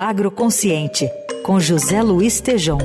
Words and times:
Agroconsciente, 0.00 1.10
com 1.42 1.58
José 1.58 2.00
Luiz 2.02 2.40
Tejom. 2.40 2.78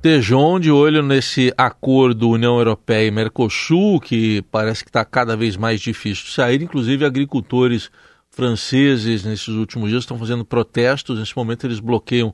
Tejon 0.00 0.60
de 0.60 0.70
olho 0.70 1.02
nesse 1.02 1.52
acordo 1.58 2.30
União 2.30 2.56
Europeia 2.58 3.08
e 3.08 3.10
Mercosul, 3.10 3.98
que 3.98 4.40
parece 4.52 4.84
que 4.84 4.90
está 4.90 5.04
cada 5.04 5.36
vez 5.36 5.56
mais 5.56 5.80
difícil 5.80 6.26
de 6.26 6.30
sair. 6.30 6.62
Inclusive, 6.62 7.04
agricultores 7.04 7.90
franceses, 8.30 9.24
nesses 9.24 9.48
últimos 9.48 9.90
dias, 9.90 10.04
estão 10.04 10.16
fazendo 10.16 10.44
protestos. 10.44 11.18
Nesse 11.18 11.36
momento, 11.36 11.66
eles 11.66 11.80
bloqueiam 11.80 12.32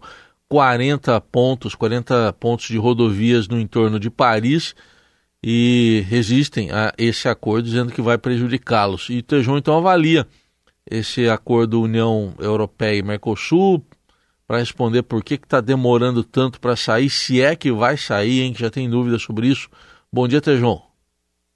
40 0.50 1.18
pontos, 1.22 1.74
40 1.74 2.30
pontos 2.34 2.66
de 2.66 2.76
rodovias 2.76 3.48
no 3.48 3.58
entorno 3.58 3.98
de 3.98 4.10
Paris 4.10 4.74
e 5.46 6.02
resistem 6.08 6.70
a 6.70 6.90
esse 6.96 7.28
acordo, 7.28 7.66
dizendo 7.66 7.92
que 7.92 8.00
vai 8.00 8.16
prejudicá-los. 8.16 9.10
E 9.10 9.20
Tejon, 9.20 9.58
então, 9.58 9.76
avalia 9.76 10.26
esse 10.90 11.28
acordo 11.28 11.82
União 11.82 12.32
Europeia 12.38 12.98
e 12.98 13.02
Mercosul, 13.02 13.84
para 14.46 14.58
responder 14.58 15.02
por 15.02 15.22
que 15.22 15.34
está 15.34 15.60
demorando 15.60 16.24
tanto 16.24 16.58
para 16.58 16.76
sair, 16.76 17.10
se 17.10 17.42
é 17.42 17.54
que 17.54 17.70
vai 17.70 17.98
sair, 17.98 18.40
hein, 18.40 18.54
que 18.54 18.60
já 18.60 18.70
tem 18.70 18.88
dúvidas 18.88 19.20
sobre 19.20 19.48
isso. 19.48 19.68
Bom 20.10 20.26
dia, 20.26 20.40
Tejon. 20.40 20.80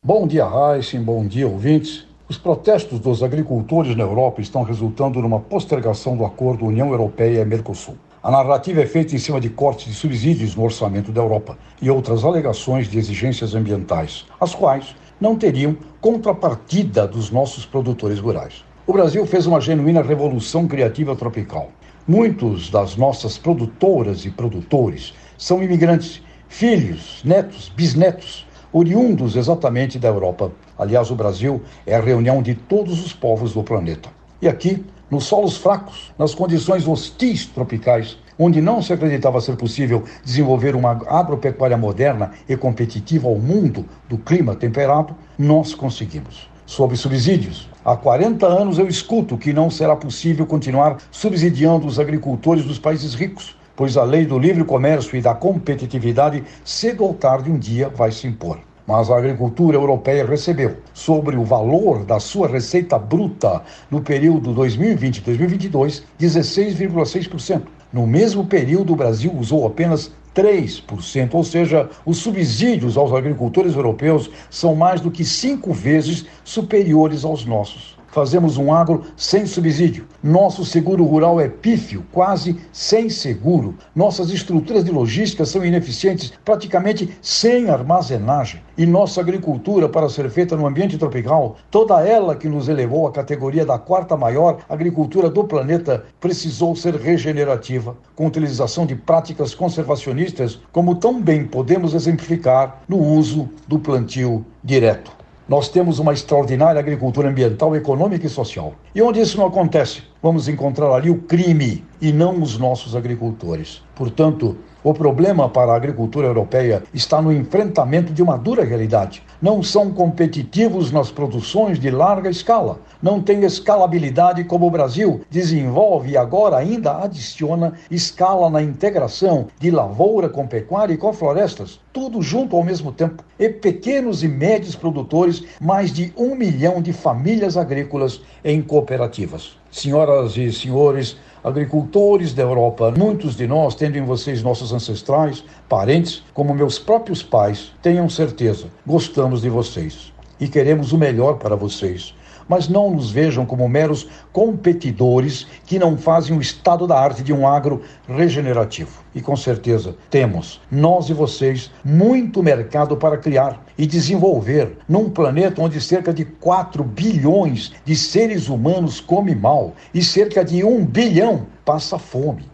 Bom 0.05 0.27
dia, 0.27 0.45
Heisen, 0.45 1.03
bom 1.03 1.27
dia, 1.27 1.49
ouvintes. 1.49 2.07
Os 2.29 2.37
protestos 2.37 3.01
dos 3.01 3.23
agricultores 3.23 3.97
na 3.97 4.05
Europa 4.05 4.43
estão 4.43 4.65
resultando 4.65 5.23
numa 5.23 5.41
postergação 5.41 6.15
do 6.15 6.27
acordo 6.27 6.67
União 6.67 6.91
Europeia 6.91 7.41
e 7.41 7.45
Mercosul. 7.47 7.97
A 8.21 8.33
narrativa 8.33 8.81
é 8.81 8.87
feita 8.87 9.15
em 9.15 9.19
cima 9.19 9.41
de 9.41 9.49
cortes 9.49 9.87
de 9.87 9.95
subsídios 9.95 10.57
no 10.57 10.65
orçamento 10.65 11.13
da 11.13 11.21
Europa 11.21 11.57
e 11.81 11.89
outras 11.89 12.25
alegações 12.25 12.89
de 12.89 12.99
exigências 12.99 13.55
ambientais, 13.55 14.27
as 14.41 14.57
quais 14.57 14.97
não 15.21 15.37
teriam 15.37 15.77
contrapartida 16.01 17.07
dos 17.07 17.31
nossos 17.31 17.65
produtores 17.65 18.19
rurais. 18.19 18.65
O 18.85 18.93
Brasil 18.93 19.25
fez 19.25 19.47
uma 19.47 19.61
genuína 19.61 20.03
revolução 20.03 20.67
criativa 20.67 21.15
tropical. 21.15 21.71
Muitos 22.09 22.71
das 22.71 22.97
nossas 22.97 23.39
produtoras 23.39 24.25
e 24.25 24.31
produtores 24.31 25.15
são 25.37 25.63
imigrantes, 25.63 26.21
filhos, 26.49 27.23
netos, 27.25 27.69
bisnetos, 27.69 28.45
oriundos 28.73 29.37
exatamente 29.37 29.97
da 29.97 30.09
Europa. 30.09 30.51
Aliás, 30.77 31.09
o 31.13 31.15
Brasil 31.15 31.63
é 31.87 31.95
a 31.95 32.01
reunião 32.01 32.43
de 32.43 32.57
todos 32.57 33.05
os 33.05 33.13
povos 33.13 33.55
do 33.55 33.63
planeta. 33.63 34.09
E 34.43 34.49
aqui, 34.49 34.85
nos 35.11 35.25
solos 35.25 35.57
fracos, 35.57 36.13
nas 36.19 36.35
condições 36.35 36.87
hostis 36.87 37.47
tropicais, 37.47 38.17
onde 38.39 38.61
não 38.61 38.81
se 38.81 38.93
acreditava 38.93 39.41
ser 39.41 39.57
possível 39.57 40.05
desenvolver 40.25 40.77
uma 40.77 40.93
agropecuária 41.09 41.77
moderna 41.77 42.33
e 42.49 42.57
competitiva 42.57 43.29
ao 43.29 43.37
mundo 43.37 43.85
do 44.09 44.17
clima 44.17 44.55
temperado, 44.55 45.15
nós 45.39 45.75
conseguimos 45.75 46.49
sob 46.69 46.95
subsídios. 46.97 47.69
Há 47.83 47.97
40 47.97 48.47
anos 48.47 48.79
eu 48.79 48.87
escuto 48.87 49.39
que 49.39 49.55
não 49.55 49.71
será 49.71 49.97
possível 49.97 50.47
continuar 50.47 50.99
subsidiando 51.11 51.87
os 51.87 51.99
agricultores 51.99 52.65
dos 52.65 52.79
países 52.79 53.15
ricos, 53.15 53.57
pois 53.75 53.97
a 53.97 54.05
lei 54.05 54.27
do 54.27 54.39
livre 54.39 54.63
comércio 54.65 55.17
e 55.17 55.23
da 55.23 55.35
competitividade, 55.35 56.45
cedo 56.63 57.05
ou 57.05 57.15
tarde, 57.15 57.51
um 57.51 57.59
dia 57.59 57.89
vai 57.89 58.13
se 58.13 58.27
impor. 58.27 58.68
Mas 58.89 59.11
a 59.11 59.19
agricultura 59.19 59.77
europeia 59.77 60.25
recebeu, 60.25 60.79
sobre 60.95 61.37
o 61.37 61.45
valor 61.45 62.07
da 62.07 62.19
sua 62.19 62.49
receita 62.49 62.99
bruta 62.99 63.61
no 63.91 64.01
período 64.01 64.55
2020-2022, 64.55 66.05
16,6%. 66.19 67.65
No 67.93 68.07
mesmo 68.07 68.47
período, 68.47 68.95
o 68.95 68.97
Brasil 68.97 69.31
usou 69.39 69.67
apenas 69.67 70.11
3%, 70.35 71.35
ou 71.35 71.45
seja, 71.45 71.91
os 72.07 72.17
subsídios 72.17 72.97
aos 72.97 73.13
agricultores 73.13 73.75
europeus 73.75 74.31
são 74.49 74.75
mais 74.75 75.03
do 75.03 75.11
que 75.11 75.23
cinco 75.23 75.71
vezes 75.75 76.25
superiores 76.43 77.27
aos 77.27 77.45
nossos 77.45 77.99
fazemos 78.19 78.57
um 78.57 78.73
agro 78.73 79.05
sem 79.17 79.47
subsídio. 79.47 80.05
Nosso 80.21 80.65
seguro 80.65 81.05
rural 81.05 81.41
é 81.41 81.47
pífio, 81.47 82.05
quase 82.11 82.57
sem 82.73 83.09
seguro. 83.09 83.77
Nossas 83.95 84.31
estruturas 84.31 84.85
de 84.85 84.91
logística 84.91 85.45
são 85.45 85.65
ineficientes, 85.65 86.33
praticamente 86.45 87.17
sem 87.23 87.71
armazenagem. 87.71 88.61
E 88.77 88.85
nossa 88.85 89.21
agricultura, 89.21 89.89
para 89.89 90.09
ser 90.09 90.29
feita 90.31 90.57
no 90.57 90.67
ambiente 90.67 90.99
tropical, 90.99 91.59
toda 91.71 92.05
ela 92.05 92.35
que 92.35 92.49
nos 92.49 92.69
elevou 92.69 93.07
à 93.07 93.13
categoria 93.13 93.65
da 93.65 93.79
quarta 93.79 94.17
maior 94.17 94.59
agricultura 94.69 95.31
do 95.31 95.45
planeta, 95.45 96.05
precisou 96.19 96.75
ser 96.75 96.97
regenerativa, 96.97 97.97
com 98.17 98.27
utilização 98.27 98.85
de 98.85 98.97
práticas 98.97 99.55
conservacionistas, 99.55 100.59
como 100.73 100.97
tão 100.97 101.23
bem 101.23 101.47
podemos 101.47 101.95
exemplificar 101.95 102.83
no 102.89 102.99
uso 102.99 103.49
do 103.69 103.79
plantio 103.79 104.45
direto. 104.65 105.18
Nós 105.49 105.71
temos 105.71 105.99
uma 105.99 106.13
extraordinária 106.13 106.79
agricultura 106.79 107.31
ambiental, 107.31 107.75
econômica 107.75 108.27
e 108.27 108.29
social. 108.29 108.75
E 108.95 109.01
onde 109.01 109.19
isso 109.19 109.39
não 109.39 109.47
acontece, 109.47 110.03
vamos 110.23 110.49
encontrar 110.49 110.93
ali 110.93 111.11
o 111.11 111.23
crime 111.23 111.85
e 112.01 112.13
não 112.13 112.43
os 112.43 112.59
nossos 112.59 112.95
agricultores. 112.95 113.83
Portanto, 113.95 114.57
o 114.83 114.95
problema 114.95 115.49
para 115.49 115.73
a 115.73 115.77
agricultura 115.77 116.29
europeia 116.29 116.85
está 116.95 117.21
no 117.21 117.33
enfrentamento 117.33 118.13
de 118.13 118.23
uma 118.23 118.39
dura 118.39 118.65
realidade. 118.65 119.25
Não 119.43 119.61
são 119.61 119.91
competitivos 119.91 120.93
nas 120.93 121.11
produções 121.11 121.81
de 121.81 121.91
larga 121.91 122.31
escala, 122.31 122.81
não 123.03 123.21
têm 123.21 123.45
escalabilidade 123.45 124.45
como 124.45 124.67
o 124.67 124.71
Brasil 124.71 125.21
desenvolve 125.29 126.13
e 126.13 126.17
agora 126.17 126.57
ainda 126.57 126.93
adiciona 126.93 127.73
escala 127.91 128.49
na 128.49 128.63
integração 128.63 129.49
de 129.59 129.71
lavoura 129.71 130.29
com 130.29 130.47
pecuária 130.47 130.95
e 130.95 130.99
com 130.99 131.13
florestas, 131.13 131.81
tudo 131.93 132.23
junto 132.23 132.57
ao 132.57 132.63
mesmo 132.63 132.93
tempo. 132.93 133.25
E 133.39 133.49
pequenos 133.49 134.23
e 134.23 134.29
médios 134.29 134.77
produtores, 134.77 135.43
mais 135.61 135.93
de 135.93 136.13
um 136.17 136.37
milhão 136.37 136.81
de 136.81 136.93
famílias 136.93 137.57
agrícolas 137.57 138.21
em 138.45 138.63
cooperativas. 138.63 139.59
Senhoras 139.71 140.37
e 140.37 140.53
senhores, 140.53 141.17
agricultores 141.43 142.35
da 142.35 142.43
Europa, 142.43 142.93
muitos 142.97 143.37
de 143.37 143.47
nós, 143.47 143.75
tendo 143.75 143.97
em 143.97 144.05
vocês 144.05 144.43
nossos 144.43 144.73
ancestrais, 144.73 145.45
parentes, 145.69 146.23
como 146.35 146.55
meus 146.55 146.79
próprios 146.79 147.23
pais, 147.23 147.73
tenham 147.83 148.09
certeza, 148.09 148.67
gostamos 148.87 149.43
de 149.43 149.49
vocês 149.49 150.13
e 150.41 150.49
queremos 150.49 150.93
o 150.93 150.99
melhor 150.99 151.39
para 151.39 151.57
vocês 151.57 152.15
mas 152.49 152.69
não 152.69 152.91
nos 152.91 153.11
vejam 153.11 153.45
como 153.45 153.69
meros 153.69 154.09
competidores 154.33 155.47
que 155.67 155.79
não 155.79 155.97
fazem 155.97 156.37
o 156.37 156.41
estado 156.41 156.87
da 156.87 156.99
arte 156.99 157.23
de 157.23 157.33
um 157.33 157.47
agro 157.47 157.83
regenerativo. 158.09 159.03
E 159.15 159.21
com 159.21 159.37
certeza 159.37 159.97
temos, 160.11 160.61
nós 160.71 161.09
e 161.09 161.13
vocês, 161.13 161.71
muito 161.85 162.43
mercado 162.43 162.97
para 162.97 163.19
criar 163.19 163.65
e 163.77 163.87
desenvolver 163.87 164.79
num 164.89 165.11
planeta 165.11 165.61
onde 165.61 165.81
cerca 165.81 166.13
de 166.13 166.25
4 166.25 166.83
bilhões 166.83 167.73
de 167.85 167.95
seres 167.95 168.49
humanos 168.49 169.01
come 169.01 169.35
mal 169.35 169.75
e 169.93 170.03
cerca 170.03 170.45
de 170.45 170.65
1 170.65 170.87
bilhão 170.87 171.47
passa 171.65 171.99
fome 171.99 172.45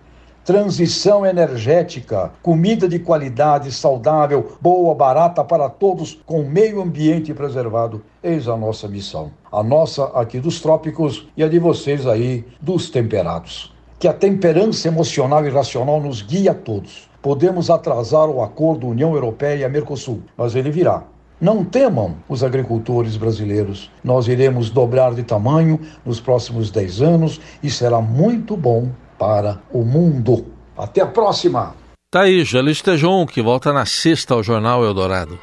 transição 0.44 1.24
energética, 1.24 2.30
comida 2.42 2.86
de 2.86 2.98
qualidade, 2.98 3.72
saudável, 3.72 4.52
boa, 4.60 4.94
barata 4.94 5.42
para 5.42 5.70
todos, 5.70 6.20
com 6.26 6.42
meio 6.42 6.82
ambiente 6.82 7.32
preservado. 7.32 8.02
Eis 8.22 8.46
a 8.46 8.56
nossa 8.56 8.86
missão. 8.86 9.30
A 9.50 9.62
nossa 9.62 10.04
aqui 10.14 10.38
dos 10.38 10.60
trópicos 10.60 11.26
e 11.34 11.42
a 11.42 11.48
de 11.48 11.58
vocês 11.58 12.06
aí 12.06 12.44
dos 12.60 12.90
temperados. 12.90 13.74
Que 13.98 14.06
a 14.06 14.12
temperança 14.12 14.88
emocional 14.88 15.46
e 15.46 15.50
racional 15.50 15.98
nos 15.98 16.20
guie 16.20 16.48
a 16.48 16.54
todos. 16.54 17.08
Podemos 17.22 17.70
atrasar 17.70 18.28
o 18.28 18.42
acordo 18.42 18.86
União 18.86 19.14
Europeia 19.14 19.64
e 19.64 19.68
Mercosul, 19.70 20.20
mas 20.36 20.54
ele 20.54 20.70
virá. 20.70 21.04
Não 21.40 21.64
temam 21.64 22.16
os 22.28 22.44
agricultores 22.44 23.16
brasileiros. 23.16 23.90
Nós 24.04 24.28
iremos 24.28 24.68
dobrar 24.68 25.14
de 25.14 25.22
tamanho 25.22 25.80
nos 26.04 26.20
próximos 26.20 26.70
10 26.70 27.00
anos 27.00 27.40
e 27.62 27.70
será 27.70 28.00
muito 28.00 28.56
bom 28.56 28.90
para 29.18 29.60
o 29.72 29.82
mundo. 29.84 30.46
Até 30.76 31.00
a 31.00 31.06
próxima! 31.06 31.74
Tá 32.10 32.22
aí, 32.22 32.44
Jalistes 32.44 32.82
Tejon, 32.82 33.26
que 33.26 33.42
volta 33.42 33.72
na 33.72 33.84
sexta 33.84 34.34
ao 34.34 34.42
Jornal 34.42 34.84
Eldorado. 34.84 35.38